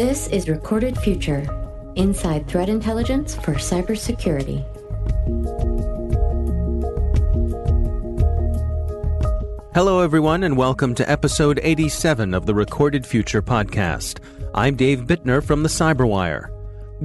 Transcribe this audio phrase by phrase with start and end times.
[0.00, 1.46] This is Recorded Future
[1.94, 4.64] Inside Threat Intelligence for Cybersecurity.
[9.74, 14.20] Hello, everyone, and welcome to episode 87 of the Recorded Future podcast.
[14.54, 16.48] I'm Dave Bittner from the Cyberwire.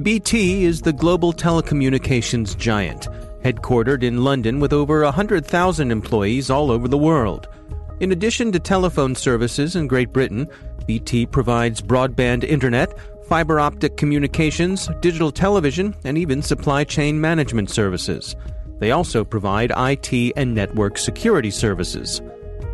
[0.02, 3.08] BT is the global telecommunications giant,
[3.44, 7.46] headquartered in London with over 100,000 employees all over the world.
[8.00, 10.48] In addition to telephone services in Great Britain,
[10.86, 18.36] BT provides broadband internet, fiber optic communications, digital television, and even supply chain management services.
[18.78, 22.20] They also provide IT and network security services.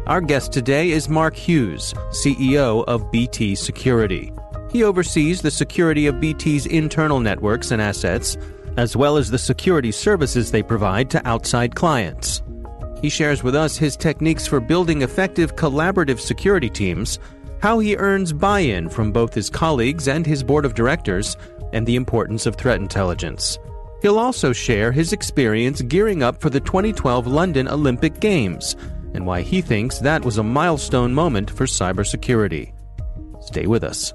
[0.07, 4.33] Our guest today is Mark Hughes, CEO of BT Security.
[4.71, 8.37] He oversees the security of BT's internal networks and assets,
[8.77, 12.43] as well as the security services they provide to outside clients.
[13.01, 17.19] He shares with us his techniques for building effective collaborative security teams,
[17.63, 21.37] how he earns buy in from both his colleagues and his board of directors,
[21.73, 23.59] and the importance of threat intelligence.
[24.03, 28.77] He'll also share his experience gearing up for the 2012 London Olympic Games
[29.15, 32.73] and why he thinks that was a milestone moment for cybersecurity.
[33.41, 34.13] Stay with us.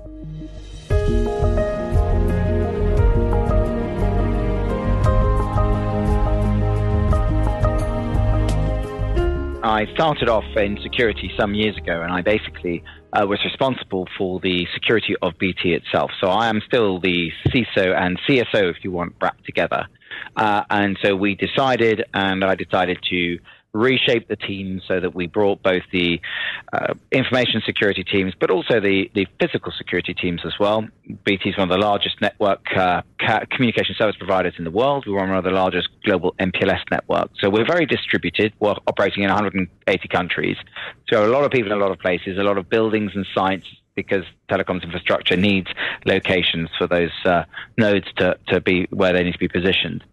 [9.68, 14.40] I started off in security some years ago, and I basically uh, was responsible for
[14.40, 16.12] the security of BT itself.
[16.22, 19.88] So I am still the CISO and CSO, if you want, wrapped together.
[20.36, 23.40] Uh, and so we decided, and I decided to
[23.78, 26.20] reshape the team so that we brought both the
[26.74, 30.88] uh, information security teams, but also the, the physical security teams as well.
[31.24, 35.06] BT is one of the largest network uh, ca- communication service providers in the world.
[35.08, 37.40] We're one of the largest global MPLS networks.
[37.40, 38.54] So we're very distributed.
[38.60, 40.58] We're operating in 180 countries.
[41.10, 43.26] So a lot of people in a lot of places, a lot of buildings and
[43.34, 45.68] sites because telecoms infrastructure needs
[46.06, 47.44] locations for those uh,
[47.78, 50.04] nodes to, to be where they need to be positioned.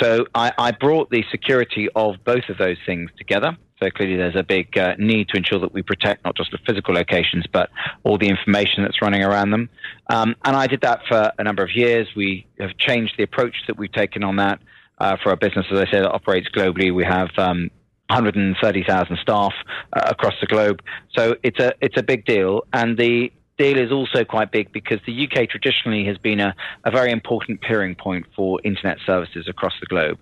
[0.00, 3.56] So I, I, brought the security of both of those things together.
[3.82, 6.58] So clearly, there's a big uh, need to ensure that we protect not just the
[6.66, 7.70] physical locations, but
[8.02, 9.68] all the information that's running around them.
[10.10, 12.08] Um, and I did that for a number of years.
[12.14, 14.60] We have changed the approach that we've taken on that
[14.98, 16.94] uh, for our business, as I said, that operates globally.
[16.94, 17.70] We have um,
[18.08, 19.52] 130,000 staff
[19.92, 20.82] uh, across the globe.
[21.16, 24.98] So it's a it's a big deal, and the deal is also quite big because
[25.06, 26.54] the UK traditionally has been a,
[26.84, 30.18] a very important peering point for internet services across the globe.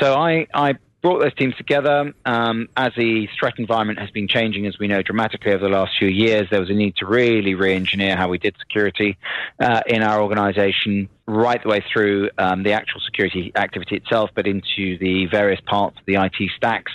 [0.00, 2.12] So I, I brought those teams together.
[2.24, 5.92] Um, as the threat environment has been changing, as we know, dramatically over the last
[5.98, 9.16] few years, there was a need to really re engineer how we did security
[9.60, 14.46] uh, in our organization, right the way through um, the actual security activity itself, but
[14.46, 16.92] into the various parts of the IT stacks.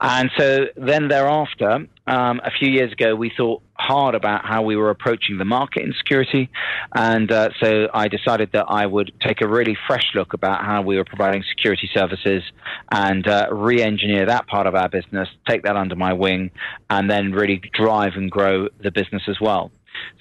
[0.00, 4.76] And so then thereafter, um, a few years ago, we thought hard about how we
[4.76, 6.48] were approaching the market in security.
[6.94, 10.82] And uh, so I decided that I would take a really fresh look about how
[10.82, 12.44] we were providing security services
[12.92, 16.52] and uh, re engineer that part of our business, take that under my wing,
[16.88, 19.72] and then really drive and grow the business as well.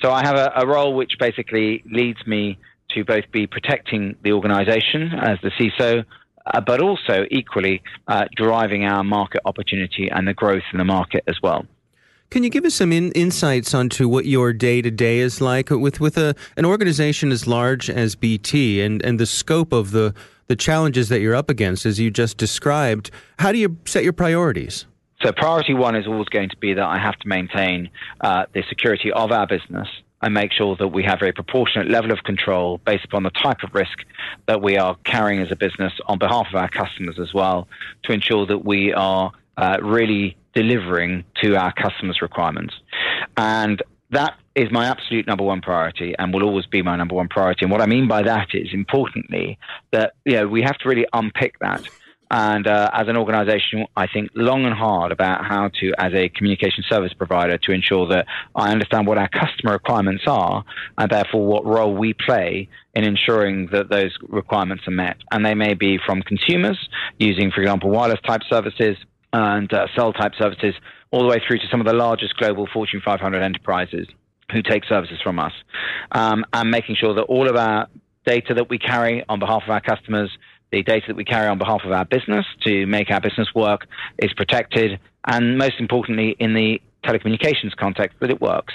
[0.02, 2.58] So I have a, a role which basically leads me
[2.96, 6.04] to both be protecting the organization as the CISO,
[6.48, 11.24] uh, but also equally uh, driving our market opportunity and the growth in the market
[11.28, 11.66] as well.
[12.32, 15.70] Can you give us some in, insights onto what your day to day is like
[15.70, 20.14] with with a an organization as large as BT and and the scope of the
[20.48, 23.12] the challenges that you're up against as you just described?
[23.40, 24.86] How do you set your priorities?
[25.24, 27.90] So priority one is always going to be that I have to maintain
[28.22, 29.88] uh, the security of our business
[30.22, 33.64] and make sure that we have a proportionate level of control based upon the type
[33.64, 34.00] of risk
[34.48, 37.68] that we are carrying as a business on behalf of our customers as well
[38.04, 42.74] to ensure that we are uh, really delivering to our customers' requirements.
[43.38, 43.82] And
[44.12, 47.66] that is my absolute number one priority and will always be my number one priority.
[47.66, 49.58] And what I mean by that is importantly
[49.92, 51.88] that you know we have to really unpick that.
[52.32, 56.30] And uh, as an organization, I think long and hard about how to, as a
[56.30, 58.26] communication service provider, to ensure that
[58.56, 60.64] I understand what our customer requirements are
[60.98, 65.18] and therefore what role we play in ensuring that those requirements are met.
[65.32, 66.90] And they may be from consumers
[67.20, 68.98] using, for example, wireless type services,
[69.34, 70.74] and uh, cell type services,
[71.12, 74.08] all the way through to some of the largest global Fortune 500 enterprises
[74.52, 75.52] who take services from us,
[76.12, 77.88] um, and making sure that all of our
[78.26, 80.32] data that we carry on behalf of our customers,
[80.72, 83.88] the data that we carry on behalf of our business to make our business work,
[84.20, 88.74] is protected, and most importantly, in the telecommunications context, that it works.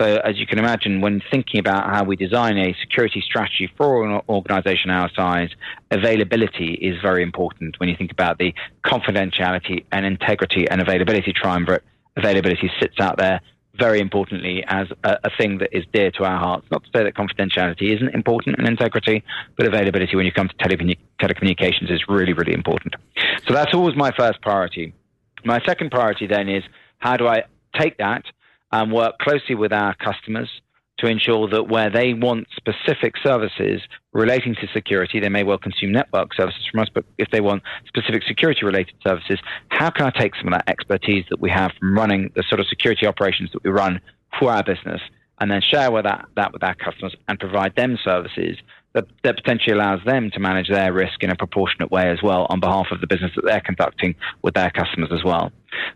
[0.00, 4.06] So, as you can imagine, when thinking about how we design a security strategy for
[4.06, 5.50] an organization our size,
[5.90, 7.80] availability is very important.
[7.80, 8.54] When you think about the
[8.84, 11.82] confidentiality and integrity and availability triumvirate,
[12.16, 13.40] availability sits out there
[13.78, 16.66] very importantly as a, a, thing that is dear to our hearts.
[16.70, 19.22] Not to say that confidentiality isn't important and integrity,
[19.56, 22.96] but availability when you come to telecommunications is really, really important.
[23.46, 24.94] So that's always my first priority.
[25.44, 26.64] My second priority then is
[26.98, 27.44] how do I
[27.78, 28.24] take that
[28.72, 30.48] and work closely with our customers
[30.98, 33.80] to ensure that where they want specific services
[34.12, 37.62] relating to security, they may well consume network services from us, but if they want
[37.86, 41.72] specific security related services, how can I take some of that expertise that we have
[41.78, 44.00] from running the sort of security operations that we run
[44.38, 45.00] for our business
[45.40, 48.56] and then share with that, that with our customers and provide them services
[48.94, 52.46] that, that potentially allows them to manage their risk in a proportionate way as well
[52.50, 55.52] on behalf of the business that they're conducting with their customers as well.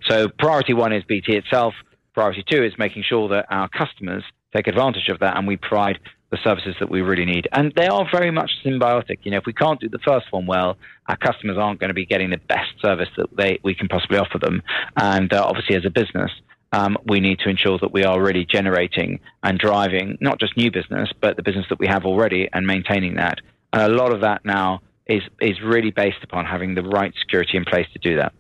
[0.09, 1.75] So priority one is BT itself.
[2.15, 4.23] Priority two is making sure that our customers
[4.55, 5.99] take advantage of that and we provide
[6.31, 7.47] the services that we really need.
[7.53, 9.19] And they are very much symbiotic.
[9.23, 11.95] You know, if we can't do the first one well, our customers aren't going to
[11.95, 14.63] be getting the best service that they we can possibly offer them.
[14.97, 16.31] And uh, obviously, as a business,
[16.73, 20.71] um, we need to ensure that we are really generating and driving not just new
[20.71, 23.41] business, but the business that we have already and maintaining that.
[23.75, 27.59] And a lot of that now is is really based upon having the right security
[27.59, 28.33] in place to do that.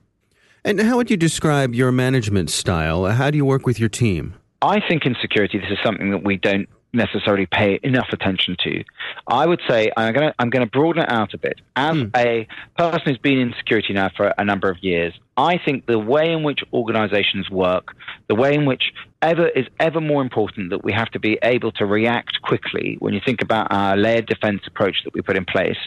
[0.64, 3.05] And how would you describe your management style?
[3.06, 4.37] How do you work with your team?
[4.62, 8.85] I think in security, this is something that we don't necessarily pay enough attention to.
[9.26, 11.61] I would say I'm going to I'm going to broaden it out a bit.
[11.75, 12.17] As mm.
[12.17, 15.99] a person who's been in security now for a number of years, I think the
[15.99, 17.96] way in which organizations work,
[18.29, 18.93] the way in which
[19.23, 23.14] ever is ever more important that we have to be able to react quickly when
[23.14, 25.79] you think about our layered defense approach that we put in place.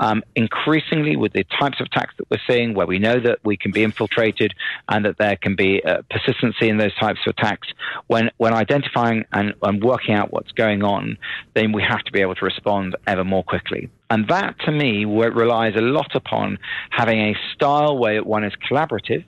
[0.00, 3.56] Um, increasingly, with the types of attacks that we're seeing, where we know that we
[3.56, 4.52] can be infiltrated
[4.88, 7.68] and that there can be uh, persistency in those types of attacks,
[8.08, 11.16] when, when identifying and, and working out what's going on,
[11.54, 13.88] then we have to be able to respond ever more quickly.
[14.10, 16.58] And that, to me, relies a lot upon
[16.90, 19.24] having a style where one is collaborative,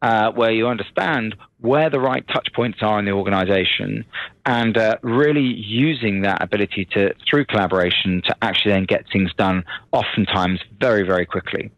[0.00, 4.04] uh, where you understand where the right touch points are in the organization
[4.44, 9.64] and uh, really using that ability to, through collaboration, to actually then get things done,
[9.92, 11.70] oftentimes very, very quickly.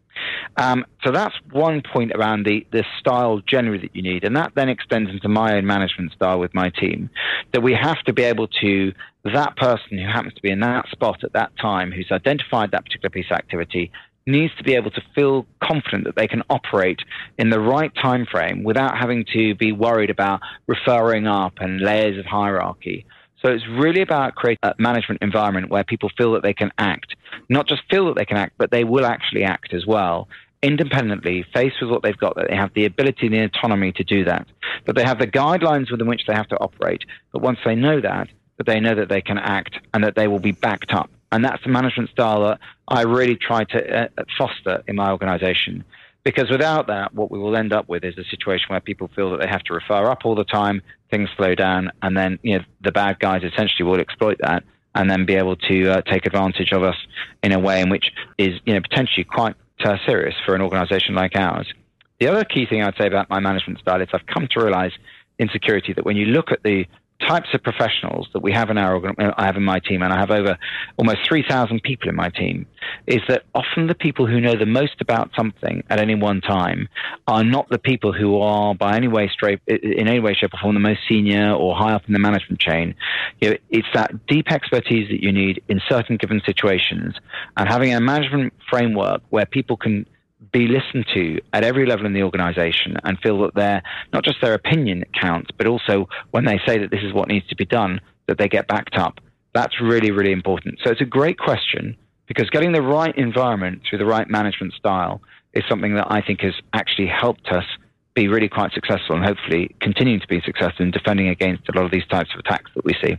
[0.57, 4.23] Um, so that's one point around the, the style generally that you need.
[4.23, 7.09] And that then extends into my own management style with my team.
[7.51, 8.93] That we have to be able to,
[9.33, 12.85] that person who happens to be in that spot at that time, who's identified that
[12.85, 13.91] particular piece of activity,
[14.27, 16.99] needs to be able to feel confident that they can operate
[17.37, 22.17] in the right time frame without having to be worried about referring up and layers
[22.17, 23.05] of hierarchy.
[23.43, 27.15] So it's really about creating a management environment where people feel that they can act,
[27.49, 30.27] not just feel that they can act, but they will actually act as well
[30.63, 34.03] independently, faced with what they've got, that they have the ability and the autonomy to
[34.03, 34.47] do that,
[34.87, 37.03] that they have the guidelines within which they have to operate.
[37.31, 38.29] But once they know that
[38.65, 41.09] they know that they can act and that they will be backed up.
[41.31, 44.07] And that's the management style that I really try to uh,
[44.37, 45.83] foster in my organization.
[46.23, 49.31] Because without that, what we will end up with is a situation where people feel
[49.31, 50.81] that they have to refer up all the time,
[51.11, 54.63] things slow down, and then you know the bad guys essentially will exploit that
[54.95, 56.95] and then be able to uh, take advantage of us
[57.43, 61.13] in a way in which is you know potentially quite uh, serious for an organisation
[61.13, 61.71] like ours.
[62.19, 64.93] The other key thing I'd say about my management style is I've come to realise
[65.37, 66.87] in security that when you look at the
[67.21, 70.11] types of professionals that we have in our uh, I have in my team, and
[70.11, 70.57] I have over
[70.97, 72.65] almost 3,000 people in my team,
[73.07, 76.89] is that often the people who know the most about something at any one time
[77.27, 80.59] are not the people who are by any way straight in any way, shape, or
[80.59, 82.95] form the most senior or high up in the management chain.
[83.41, 87.15] You know, it's that deep expertise that you need in certain given situations,
[87.57, 90.05] and having a management framework where people can
[90.51, 93.83] be listened to at every level in the organization and feel that their
[94.13, 97.47] not just their opinion counts, but also when they say that this is what needs
[97.47, 99.19] to be done, that they get backed up.
[99.53, 100.79] That's really, really important.
[100.83, 101.95] So it's a great question
[102.27, 105.21] because getting the right environment through the right management style
[105.53, 107.65] is something that I think has actually helped us
[108.13, 111.85] be really quite successful and hopefully continuing to be successful in defending against a lot
[111.85, 113.17] of these types of attacks that we see.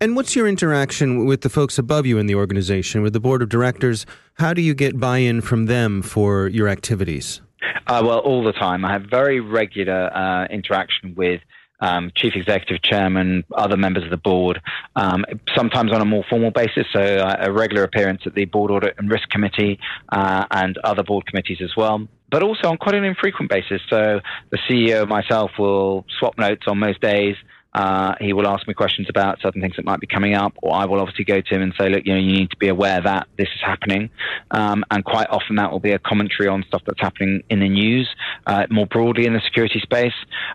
[0.00, 3.42] And what's your interaction with the folks above you in the organization, with the board
[3.42, 4.06] of directors?
[4.34, 7.40] How do you get buy in from them for your activities?
[7.88, 8.84] Uh, well, all the time.
[8.84, 11.40] I have very regular uh, interaction with
[11.80, 14.60] um, chief executive chairman, other members of the board,
[14.94, 15.24] um,
[15.56, 18.94] sometimes on a more formal basis, so uh, a regular appearance at the board audit
[18.98, 22.06] and risk committee uh, and other board committees as well.
[22.30, 23.80] But also on quite an infrequent basis.
[23.88, 27.36] So the CEO myself will swap notes on most days.
[27.78, 30.74] Uh, he will ask me questions about certain things that might be coming up, or
[30.74, 32.66] I will obviously go to him and say, look, you know, you need to be
[32.66, 34.10] aware that this is happening.
[34.50, 37.68] Um, and quite often that will be a commentary on stuff that's happening in the
[37.68, 38.08] news,
[38.48, 40.12] uh, more broadly in the security space.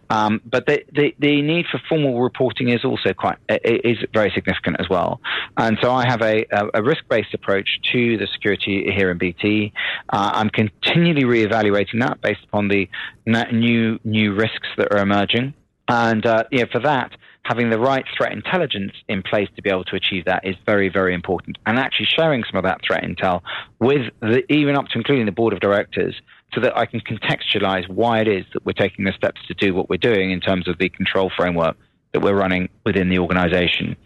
[0.09, 4.81] Um, but the, the, the, need for formal reporting is also quite, is very significant
[4.81, 5.21] as well.
[5.55, 9.71] And so I have a, a risk-based approach to the security here in BT.
[10.09, 12.89] Uh, I'm continually re-evaluating that based upon the
[13.25, 15.53] new, new risks that are emerging.
[15.87, 17.11] And uh, for that,
[17.43, 20.89] having the right threat intelligence in place to be able to achieve that is very,
[20.89, 21.57] very important.
[21.65, 23.41] And actually sharing some of that threat intel
[23.79, 26.15] with the, even up to including the board of directors
[26.53, 29.73] so that I can contextualize why it is that we're taking the steps to do
[29.73, 31.75] what we're doing in terms of the control framework
[32.13, 33.97] that we're running within the organization.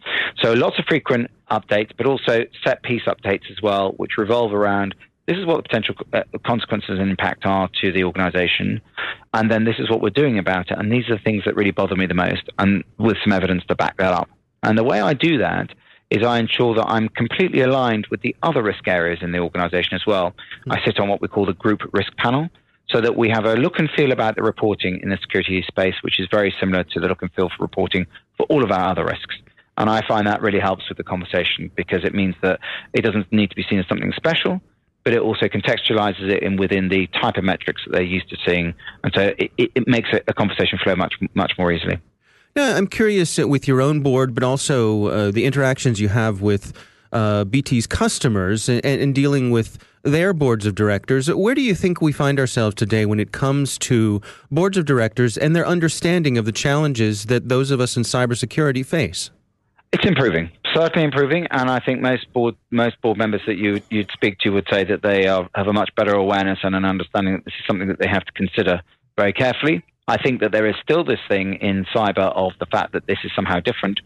[0.41, 4.96] So lots of frequent updates, but also set piece updates as well, which revolve around
[5.27, 8.81] this is what the potential uh, consequences and impact are to the organization.
[9.34, 10.77] And then this is what we're doing about it.
[10.77, 13.63] And these are the things that really bother me the most, and with some evidence
[13.67, 14.29] to back that up.
[14.63, 15.69] And the way I do that
[16.10, 19.96] is I ensure that I'm completely aligned with the other risk areas in the organization
[19.96, 20.31] as well.
[20.31, 20.72] Mm-hmm.
[20.72, 22.50] I sit on what we call the group risk panel
[22.89, 25.96] so that we have a look and feel about the reporting in the security space,
[26.01, 28.07] which is very similar to the look and feel for reporting
[28.38, 29.36] for all of our other risks.
[29.77, 32.62] And I find that really helps with the conversation because it means that
[32.93, 34.62] it doesn't need to be seen as something special,
[35.08, 38.36] but it also contextualizes it in within the type of metrics that they're used to
[38.46, 38.74] seeing.
[39.06, 41.98] And so it, it makes a conversation flow much, much more easily.
[42.58, 46.42] Yeah, I'm curious uh, with your own board, but also uh, the interactions you have
[46.42, 46.74] with
[47.14, 51.34] uh, BT's customers and, and, dealing with their boards of directors.
[51.34, 54.22] Where do you think we find ourselves today when it comes to
[54.52, 58.86] boards of directors and their understanding of the challenges that those of us in cybersecurity
[58.86, 59.32] face?
[59.94, 64.12] It's improving, certainly improving, and I think most board most board members that you you'd
[64.12, 67.34] speak to would say that they are, have a much better awareness and an understanding
[67.34, 68.81] that this is something that they have to consider
[69.17, 69.84] very carefully.
[70.07, 73.17] I think that there is still this thing in cyber of the fact that this
[73.24, 74.00] is somehow different.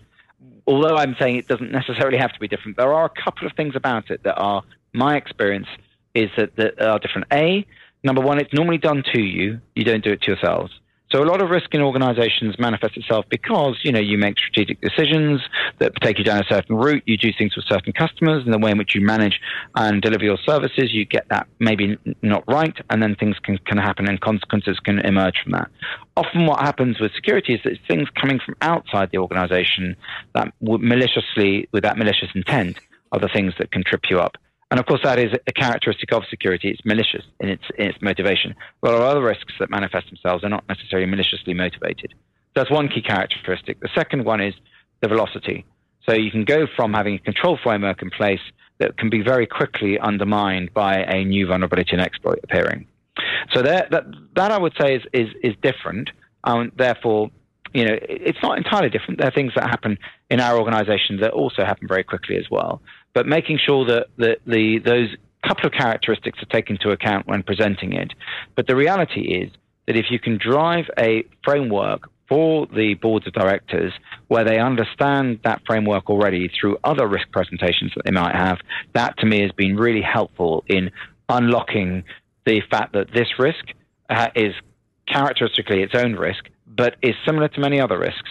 [0.66, 3.54] Although I'm saying it doesn't necessarily have to be different, there are a couple of
[3.54, 4.64] things about it that are
[4.94, 5.68] my experience
[6.16, 7.28] is that, that are different.
[7.32, 7.66] A,
[8.04, 9.60] number one, it's normally done to you.
[9.76, 10.72] You don't do it to yourselves.
[11.12, 14.80] So a lot of risk in organizations manifests itself because, you know, you make strategic
[14.80, 15.42] decisions
[15.80, 17.04] that take you down a certain route.
[17.06, 19.42] You do things with certain customers and the way in which you manage
[19.76, 22.76] and deliver your services, you get that maybe not right.
[22.90, 25.70] And then things can, can happen and consequences can emerge from that.
[26.16, 29.98] Often what happens with security is that things coming from outside the organization
[30.34, 32.80] that maliciously, with that malicious intent,
[33.12, 34.38] are the things that can trip you up.
[34.72, 36.70] And of course, that is a characteristic of security.
[36.70, 38.56] It's malicious in its, in its motivation.
[38.82, 42.14] A lot of other risks that manifest themselves are not necessarily maliciously motivated.
[42.56, 43.82] That's one key characteristic.
[43.82, 44.54] The second one is
[45.02, 45.66] the velocity.
[46.08, 48.40] So you can go from having a control framework in place
[48.80, 52.88] that can be very quickly undermined by a new vulnerability and exploit appearing.
[53.54, 56.10] So that, that, that I would say is, is, is different.
[56.46, 57.30] Um, therefore,
[57.74, 59.20] you know, it's not entirely different.
[59.20, 59.98] There are things that happen
[60.30, 62.82] in our organization that also happen very quickly as well
[63.14, 65.10] but making sure that, that the, those
[65.48, 68.14] couple of characteristics are taken into account when presenting it.
[68.56, 69.52] But the reality is
[69.88, 73.92] that if you can drive a framework for the boards of directors
[74.28, 78.60] where they understand that framework already through other risk presentations that they might have,
[78.94, 80.92] that to me has been really helpful in
[81.28, 82.04] unlocking
[82.46, 83.66] the fact that this risk
[84.10, 84.54] uh, is
[85.08, 88.30] characteristically its own risk, but is similar to many other risks.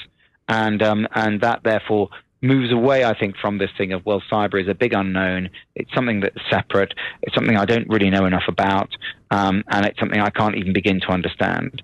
[0.48, 2.08] And, um, and that therefore
[2.42, 5.50] moves away, I think, from this thing of, well, cyber is a big unknown.
[5.74, 6.94] It's something that's separate.
[7.22, 8.90] It's something I don't really know enough about.
[9.30, 11.82] Um, and it's something I can't even begin to understand.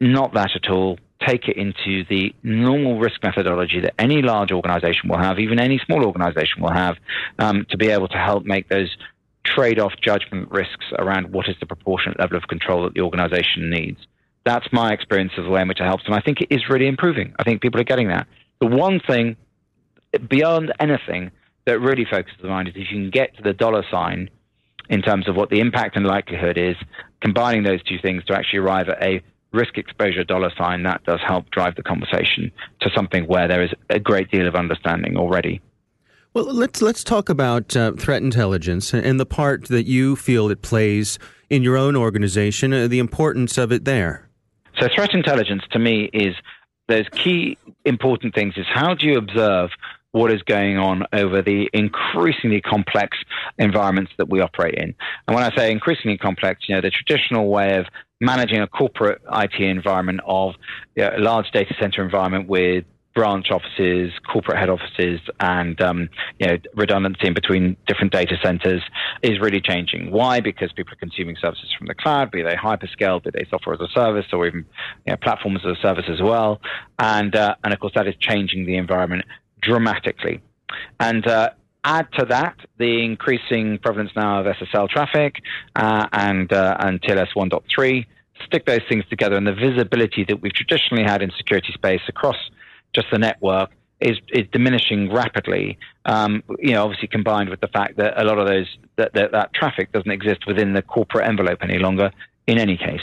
[0.00, 0.98] Not that at all.
[1.26, 5.78] Take it into the normal risk methodology that any large organization will have, even any
[5.84, 6.96] small organization will have,
[7.38, 8.96] um, to be able to help make those
[9.44, 13.68] trade off judgment risks around what is the proportionate level of control that the organization
[13.68, 13.98] needs.
[14.44, 16.04] That's my experience of the way in which it helps.
[16.06, 17.34] And I think it is really improving.
[17.38, 18.26] I think people are getting that.
[18.60, 19.36] The one thing
[20.28, 21.30] beyond anything
[21.66, 24.30] that really focuses the mind is if you can get to the dollar sign
[24.88, 26.76] in terms of what the impact and likelihood is,
[27.20, 31.20] combining those two things to actually arrive at a risk exposure dollar sign, that does
[31.24, 32.50] help drive the conversation
[32.80, 35.60] to something where there is a great deal of understanding already.
[36.32, 40.62] Well, let's let's talk about uh, threat intelligence and the part that you feel it
[40.62, 44.28] plays in your own organization, uh, the importance of it there.
[44.78, 46.36] So, threat intelligence to me is
[46.88, 49.70] those key important things is how do you observe
[50.12, 53.16] what is going on over the increasingly complex
[53.58, 54.94] environments that we operate in.
[55.26, 57.86] And when I say increasingly complex, you know, the traditional way of
[58.20, 60.54] managing a corporate IT environment of
[60.96, 66.08] you know, a large data center environment with branch offices, corporate head offices, and um,
[66.38, 68.82] you know redundancy in between different data centers
[69.22, 70.10] is really changing.
[70.10, 70.40] Why?
[70.40, 73.80] Because people are consuming services from the cloud, be they hyperscale, be they software as
[73.80, 74.64] a service, or even
[75.06, 76.60] you know, platforms as a service as well.
[76.98, 79.24] And uh, and of course that is changing the environment
[79.60, 80.40] dramatically.
[80.98, 81.50] And uh,
[81.84, 85.42] add to that the increasing prevalence now of SSL traffic
[85.76, 88.06] uh, and uh, and TLS 1.3.
[88.46, 92.36] Stick those things together, and the visibility that we've traditionally had in security space across
[92.94, 95.78] just the network is is diminishing rapidly.
[96.06, 99.32] Um, you know, obviously combined with the fact that a lot of those that, that,
[99.32, 102.10] that traffic doesn't exist within the corporate envelope any longer.
[102.46, 103.02] In any case,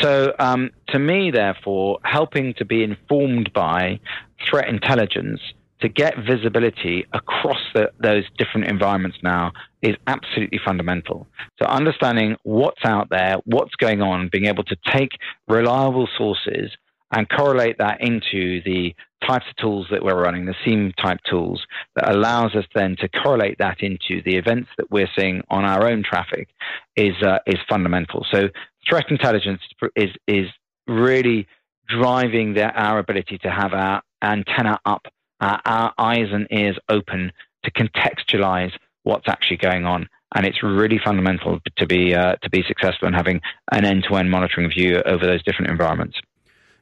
[0.00, 4.00] so um, to me, therefore, helping to be informed by
[4.48, 5.40] threat intelligence
[5.84, 11.26] to get visibility across the, those different environments now is absolutely fundamental.
[11.62, 15.10] So understanding what's out there, what's going on, being able to take
[15.46, 16.70] reliable sources
[17.12, 18.94] and correlate that into the
[19.26, 21.62] types of tools that we're running, the SIEM type tools,
[21.96, 25.86] that allows us then to correlate that into the events that we're seeing on our
[25.86, 26.48] own traffic
[26.96, 28.26] is uh, is fundamental.
[28.32, 28.48] So
[28.88, 29.60] threat intelligence
[29.96, 30.46] is is
[30.86, 31.46] really
[31.88, 35.06] driving the, our ability to have our antenna up,
[35.44, 37.32] uh, our eyes and ears open
[37.64, 38.72] to contextualize
[39.02, 40.08] what's actually going on.
[40.34, 44.68] And it's really fundamental to be uh, to be successful in having an end-to-end monitoring
[44.68, 46.16] view over those different environments.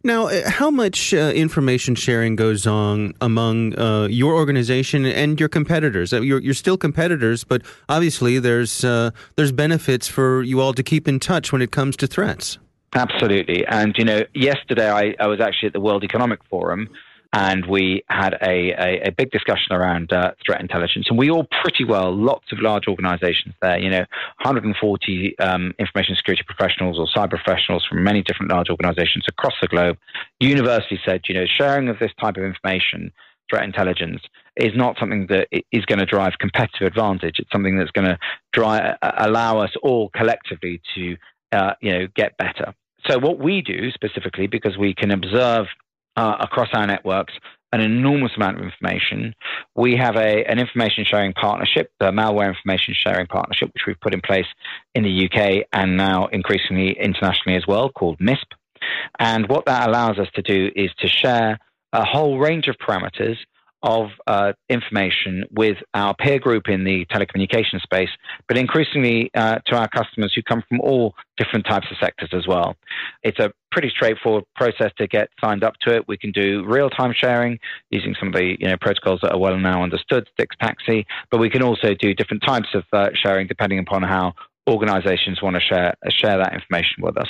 [0.04, 5.48] Now, uh, how much uh, information sharing goes on among uh, your organization and your
[5.48, 6.12] competitors?
[6.12, 10.82] Uh, you're, you're, still competitors, but obviously there's uh, there's benefits for you all to
[10.82, 12.58] keep in touch when it comes to threats.
[12.94, 16.88] Absolutely, and you know, yesterday I, I was actually at the World Economic Forum
[17.32, 21.06] and we had a, a, a big discussion around uh, threat intelligence.
[21.08, 24.04] And we all pretty well, lots of large organizations there, you know,
[24.42, 29.68] 140 um, information security professionals or cyber professionals from many different large organizations across the
[29.68, 29.96] globe,
[30.40, 33.10] universally said, you know, sharing of this type of information,
[33.48, 34.20] threat intelligence,
[34.56, 37.36] is not something that is going to drive competitive advantage.
[37.38, 38.18] It's something that's going to
[38.52, 41.16] drive, allow us all collectively to,
[41.52, 42.74] uh, you know, get better.
[43.08, 45.66] So what we do specifically, because we can observe
[46.16, 47.34] uh, across our networks
[47.72, 49.34] an enormous amount of information.
[49.74, 54.12] We have a, an information sharing partnership, the malware information sharing partnership, which we've put
[54.12, 54.46] in place
[54.94, 58.44] in the UK and now increasingly internationally as well, called MISP.
[59.18, 61.58] And what that allows us to do is to share
[61.92, 63.36] a whole range of parameters
[63.82, 68.10] of uh, information with our peer group in the telecommunications space,
[68.48, 72.46] but increasingly uh, to our customers who come from all different types of sectors as
[72.46, 72.76] well.
[73.22, 76.06] It's a pretty straightforward process to get signed up to it.
[76.06, 77.58] We can do real-time sharing
[77.90, 81.40] using some of the you know, protocols that are well now understood, STIX, TAXII, but
[81.40, 84.34] we can also do different types of uh, sharing depending upon how
[84.68, 87.28] organizations want to share, share that information with us.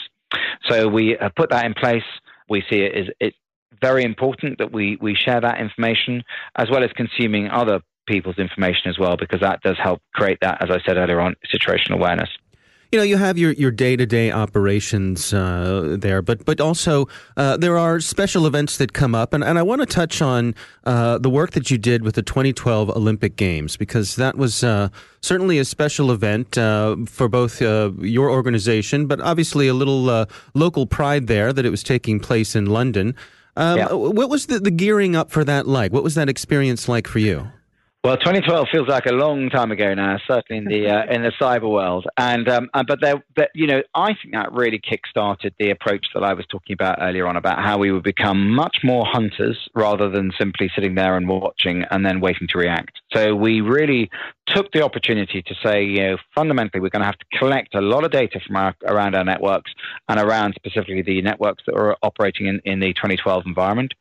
[0.68, 2.04] So we put that in place.
[2.48, 3.34] We see it as it
[3.80, 6.22] very important that we, we share that information
[6.56, 10.62] as well as consuming other people's information as well, because that does help create that,
[10.62, 12.28] as I said earlier on, situational awareness.
[12.92, 17.08] You know, you have your, your day-to-day operations uh, there, but but also
[17.38, 20.54] uh, there are special events that come up, and, and I want to touch on
[20.84, 24.90] uh, the work that you did with the 2012 Olympic Games because that was uh,
[25.22, 30.84] certainly a special event uh, for both uh, your organization, but obviously a little local
[30.84, 33.14] pride there that it was taking place in London.
[33.56, 33.92] Um, yeah.
[33.92, 35.92] What was the, the gearing up for that like?
[35.92, 37.48] What was that experience like for you?
[38.04, 41.30] Well, 2012 feels like a long time ago now, certainly in the uh, in the
[41.40, 42.04] cyber world.
[42.16, 46.06] And um, uh, but there, but, you know, I think that really kick-started the approach
[46.14, 49.56] that I was talking about earlier on about how we would become much more hunters
[49.76, 53.01] rather than simply sitting there and watching and then waiting to react.
[53.12, 54.10] So we really
[54.46, 57.80] took the opportunity to say, you know, fundamentally, we're going to have to collect a
[57.80, 59.72] lot of data from our, around our networks
[60.08, 63.94] and around specifically the networks that are operating in, in the 2012 environment,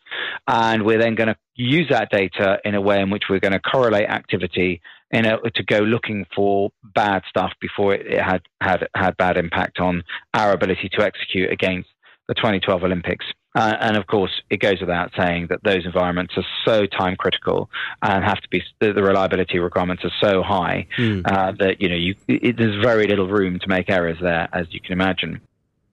[0.48, 3.54] and we're then going to use that data in a way in which we're going
[3.54, 8.42] to correlate activity in a, to go looking for bad stuff before it, it had,
[8.62, 11.90] had had bad impact on our ability to execute against
[12.28, 13.26] the 2012 Olympics.
[13.54, 17.70] Uh, and of course, it goes without saying that those environments are so time critical
[18.02, 21.22] and have to be the, the reliability requirements are so high mm.
[21.26, 24.68] uh, that you know you, it, there's very little room to make errors there, as
[24.72, 25.42] you can imagine.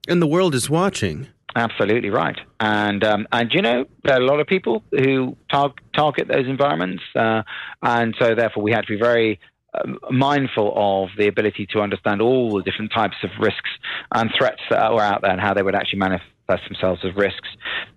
[0.07, 1.27] And the world is watching.
[1.55, 2.39] Absolutely right.
[2.61, 6.47] And um, and you know there are a lot of people who tar- target those
[6.47, 7.41] environments, uh,
[7.81, 9.39] and so therefore we had to be very
[9.73, 13.69] uh, mindful of the ability to understand all the different types of risks
[14.13, 16.29] and threats that were out there and how they would actually manifest
[16.67, 17.47] themselves as risks.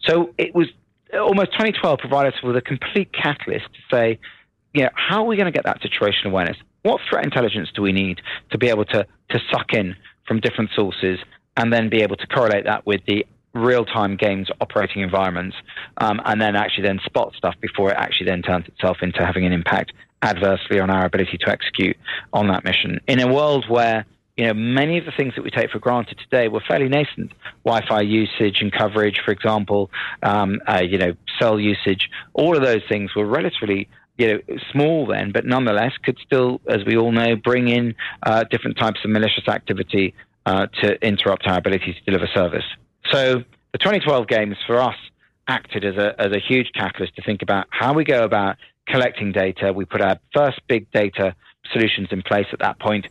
[0.07, 0.69] So it was
[1.13, 4.19] almost 2012 provided us with a complete catalyst to say,
[4.75, 6.57] you know, how are we going to get that situational awareness?
[6.83, 10.71] What threat intelligence do we need to be able to to suck in from different
[10.75, 11.19] sources
[11.57, 15.57] and then be able to correlate that with the real-time games operating environments,
[15.99, 19.45] um, and then actually then spot stuff before it actually then turns itself into having
[19.45, 21.97] an impact adversely on our ability to execute
[22.33, 22.99] on that mission.
[23.09, 26.19] In a world where you know many of the things that we take for granted
[26.19, 27.33] today were fairly nascent,
[27.65, 29.91] Wi-Fi usage and coverage, for example,
[30.23, 34.41] um, uh, you know cell usage, all of those things were relatively you know,
[34.71, 39.01] small then, but nonetheless could still, as we all know, bring in uh, different types
[39.05, 40.15] of malicious activity
[40.45, 42.65] uh, to interrupt our ability to deliver service.
[43.11, 43.43] So
[43.73, 44.97] the 2012 games for us
[45.49, 49.33] acted as a, as a huge catalyst to think about how we go about collecting
[49.33, 49.73] data.
[49.73, 51.35] We put our first big data
[51.73, 53.07] solutions in place at that point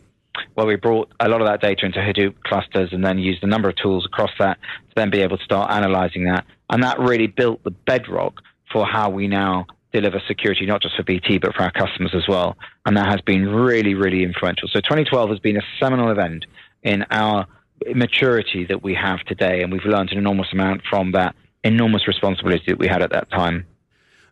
[0.54, 3.46] where we brought a lot of that data into Hadoop clusters and then used a
[3.46, 6.44] number of tools across that to then be able to start analyzing that.
[6.70, 8.34] And that really built the bedrock
[8.72, 12.26] for how we now deliver security, not just for BT, but for our customers as
[12.26, 12.56] well.
[12.86, 14.68] And that has been really, really influential.
[14.68, 16.46] So 2012 has been a seminal event
[16.82, 17.46] in our
[17.94, 19.62] maturity that we have today.
[19.62, 23.30] And we've learned an enormous amount from that enormous responsibility that we had at that
[23.30, 23.66] time.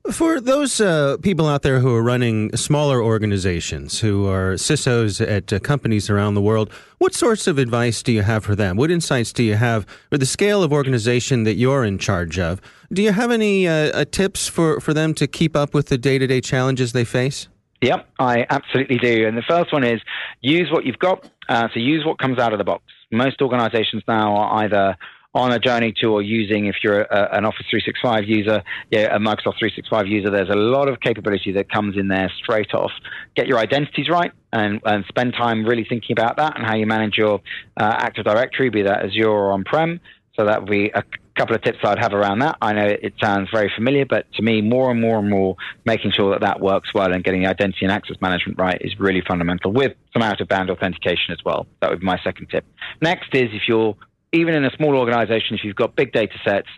[0.08, 5.52] For those uh, people out there who are running smaller organizations, who are CISOs at
[5.52, 8.78] uh, companies around the world, what sorts of advice do you have for them?
[8.78, 12.62] What insights do you have for the scale of organization that you're in charge of?
[12.90, 15.98] Do you have any uh, uh tips for, for them to keep up with the
[15.98, 17.48] day to day challenges they face?
[17.82, 19.28] Yep, I absolutely do.
[19.28, 20.00] And the first one is
[20.40, 21.28] use what you've got.
[21.48, 22.84] Uh, so use what comes out of the box.
[23.12, 24.96] Most organizations now are either
[25.34, 29.18] on a journey to or using if you're a, an Office 365 user, yeah, a
[29.18, 32.90] Microsoft 365 user, there's a lot of capability that comes in there straight off.
[33.36, 36.86] Get your identities right and, and spend time really thinking about that and how you
[36.86, 37.40] manage your
[37.76, 40.00] uh, Active Directory, be that Azure or on-prem.
[40.36, 41.04] So that would be a
[41.36, 42.56] couple of tips I'd have around that.
[42.60, 46.12] I know it sounds very familiar, but to me, more and more and more, making
[46.12, 49.22] sure that that works well and getting the identity and access management right is really
[49.26, 51.66] fundamental with some out of band authentication as well.
[51.80, 52.64] That would be my second tip.
[53.00, 53.96] Next is if you're
[54.32, 56.68] even in a small organization, if you've got big data sets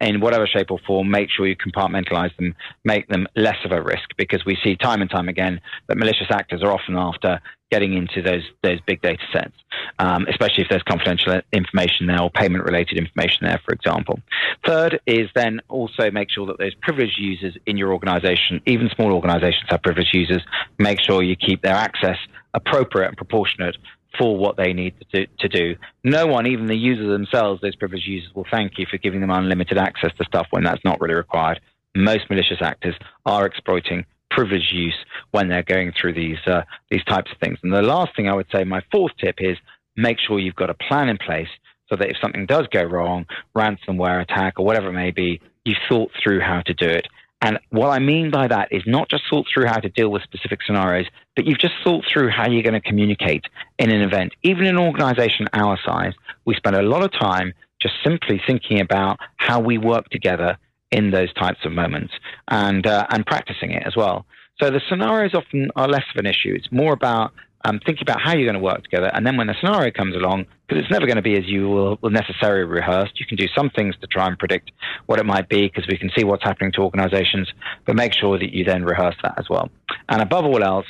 [0.00, 3.80] in whatever shape or form, make sure you compartmentalize them, make them less of a
[3.80, 7.94] risk because we see time and time again that malicious actors are often after getting
[7.94, 9.54] into those those big data sets,
[9.98, 14.20] um, especially if there's confidential information there or payment related information there, for example.
[14.66, 19.12] Third is then also make sure that those privileged users in your organization, even small
[19.12, 20.42] organizations have privileged users,
[20.78, 22.18] make sure you keep their access
[22.54, 23.76] appropriate and proportionate
[24.18, 25.76] for what they need to do, to do.
[26.04, 29.30] No one, even the users themselves, those privileged users, will thank you for giving them
[29.30, 31.60] unlimited access to stuff when that's not really required.
[31.94, 32.94] Most malicious actors
[33.26, 34.96] are exploiting privileged use
[35.30, 37.58] when they're going through these uh, these types of things.
[37.62, 39.56] And the last thing I would say, my fourth tip is
[39.96, 41.48] make sure you've got a plan in place
[41.88, 45.76] so that if something does go wrong, ransomware attack or whatever it may be, you've
[45.88, 47.06] thought through how to do it.
[47.42, 50.22] And what I mean by that is not just thought through how to deal with
[50.22, 53.44] specific scenarios, but you've just thought through how you're going to communicate
[53.80, 54.32] in an event.
[54.44, 58.80] Even in an organization our size, we spend a lot of time just simply thinking
[58.80, 60.56] about how we work together
[60.92, 62.14] in those types of moments
[62.48, 64.24] and, uh, and practicing it as well.
[64.60, 66.54] So the scenarios often are less of an issue.
[66.54, 67.32] It's more about
[67.64, 69.10] um, thinking about how you're going to work together.
[69.12, 71.68] And then when the scenario comes along, because it's never going to be as you
[71.68, 74.72] will, will necessarily rehearsed, you can do some things to try and predict
[75.06, 77.52] what it might be because we can see what's happening to organizations,
[77.84, 79.68] but make sure that you then rehearse that as well.
[80.08, 80.86] And above all else,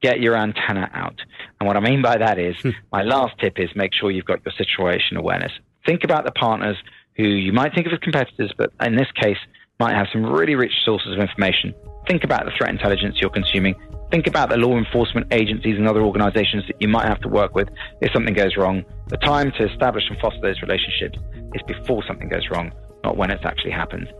[0.00, 1.20] get your antenna out.
[1.60, 2.70] And what I mean by that is, hmm.
[2.90, 5.52] my last tip is make sure you've got your situation awareness.
[5.84, 6.76] Think about the partners
[7.16, 9.38] who you might think of as competitors, but in this case,
[9.78, 11.74] might have some really rich sources of information.
[12.08, 13.74] Think about the threat intelligence you're consuming
[14.10, 17.54] think about the law enforcement agencies and other organizations that you might have to work
[17.54, 17.68] with
[18.00, 18.84] if something goes wrong.
[19.08, 21.18] The time to establish and foster those relationships
[21.54, 22.72] is before something goes wrong,
[23.04, 24.12] not when it's actually happened.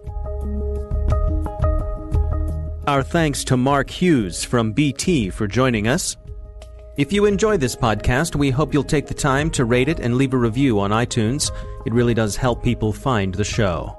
[2.86, 6.16] Our thanks to Mark Hughes from BT for joining us.
[6.96, 10.14] If you enjoy this podcast, we hope you'll take the time to rate it and
[10.14, 11.50] leave a review on iTunes.
[11.84, 13.98] It really does help people find the show.